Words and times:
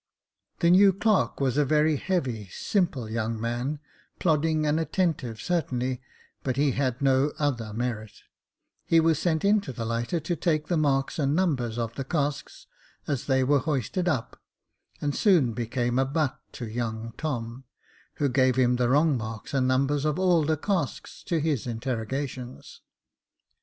The 0.61 0.71
new 0.71 0.93
clerk 0.93 1.39
was 1.39 1.57
a 1.59 1.63
very 1.63 1.95
heavy, 1.95 2.47
simple 2.49 3.07
young 3.07 3.39
man, 3.39 3.77
plodding 4.17 4.65
and 4.65 4.79
attentive 4.79 5.39
certainly, 5.39 6.01
but 6.41 6.57
he 6.57 6.71
had 6.71 7.03
no 7.03 7.33
other 7.37 7.71
merit; 7.71 8.23
he 8.83 8.99
was 8.99 9.19
sent 9.19 9.45
into 9.45 9.71
the 9.71 9.85
lighter 9.85 10.19
to 10.19 10.35
take 10.35 10.69
the 10.69 10.75
marks 10.75 11.19
and 11.19 11.35
numbers 11.35 11.77
of 11.77 11.93
the 11.93 12.03
casks 12.03 12.65
as 13.05 13.27
they 13.27 13.43
were 13.43 13.59
hoisted 13.59 14.07
up, 14.07 14.41
and 15.01 15.15
soon 15.15 15.53
became 15.53 15.99
a 15.99 16.05
butt 16.05 16.39
to 16.53 16.67
young 16.67 17.13
Tom, 17.15 17.65
who 18.15 18.27
gave 18.27 18.55
him 18.55 18.77
the 18.77 18.89
wrong 18.89 19.15
marks 19.15 19.53
and 19.53 19.67
numbers 19.67 20.03
of 20.03 20.17
all 20.17 20.43
the 20.43 20.57
casks, 20.57 21.21
to 21.25 21.39
his 21.39 21.67
interrogations. 21.67 22.81